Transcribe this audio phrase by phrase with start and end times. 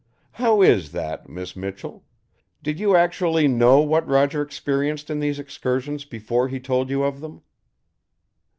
[0.31, 2.03] How is that, Miss Michell?
[2.63, 7.21] Did you actually know what Roger experienced in these excursions before he told you of
[7.21, 7.43] them?"